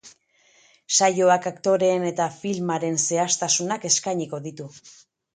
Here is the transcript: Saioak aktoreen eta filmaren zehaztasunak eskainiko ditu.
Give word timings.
Saioak 0.99 1.43
aktoreen 1.49 2.05
eta 2.11 2.25
filmaren 2.37 2.97
zehaztasunak 3.09 3.85
eskainiko 3.91 4.41
ditu. 4.47 4.67